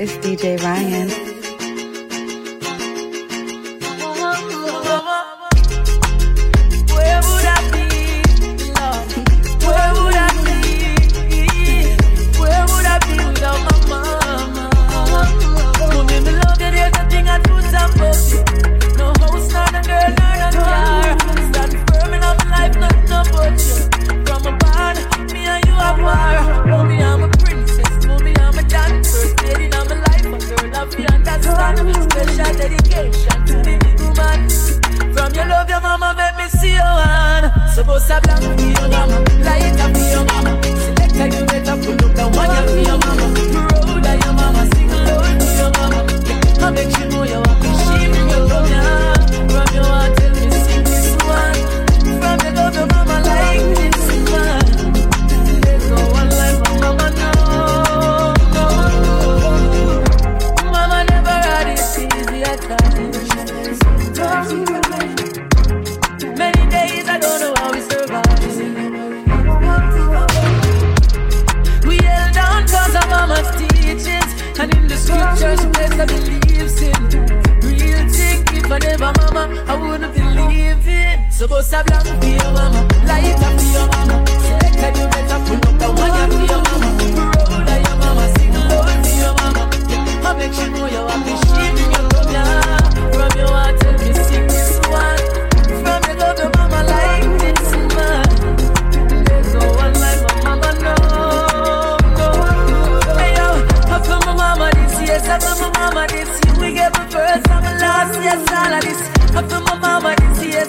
It's 0.00 0.16
DJ 0.18 0.62
Ryan. 0.62 1.27
And 74.60 74.74
in 74.74 74.88
the 74.88 74.96
scriptures, 74.96 75.64
place 75.70 75.92
I 75.92 76.06
believes 76.06 76.82
in. 76.82 77.02
Real 77.62 78.08
thing, 78.10 78.42
if 78.58 78.70
I 78.72 78.78
never 78.78 79.12
mama, 79.18 79.64
I 79.68 79.74
wouldn't 79.80 80.12
believe 80.12 80.88
it. 80.88 81.32
So 81.32 81.46
go 81.46 81.60
sablan, 81.60 82.20
be 82.20 82.34
a 82.38 82.50
mama. 82.50 82.82
Light 83.06 83.47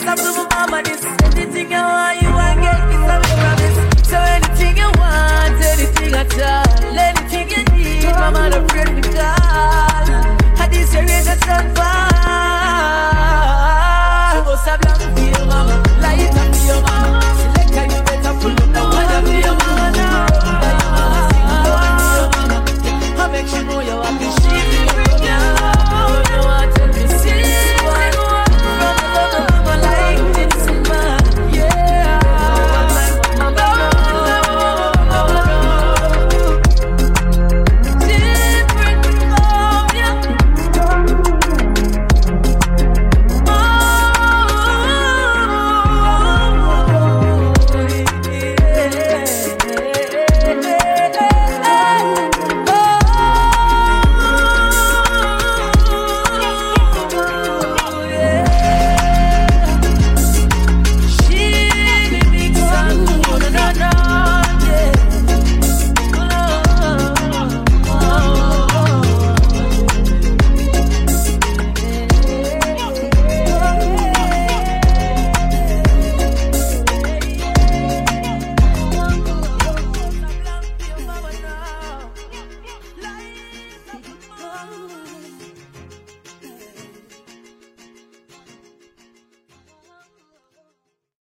I 0.09 0.15
prove 0.15 0.37
my 0.37 0.65
mama 0.65 0.81
this. 0.81 1.05
Anything 1.05 1.69
you 1.69 1.77
want, 1.77 2.21
you 2.21 2.29
I 2.29 2.57
get. 2.57 2.81
It's 2.89 3.09
a 3.13 3.17
way 3.21 3.35
promise. 3.45 3.77
So 4.09 4.17
anything 4.17 4.77
you 4.77 4.89
want, 4.97 5.61
anything 5.61 6.13
at 6.15 6.33
all, 6.49 6.97
anything 6.97 7.49
you 7.53 7.63
need, 7.77 8.05
mama, 8.05 8.49
don't 8.49 8.67
pray 8.67 8.85
to 8.85 9.01
God. 9.13 10.09
I 10.57 10.67
this 10.71 10.91
your 10.95 11.03
reason, 11.03 11.37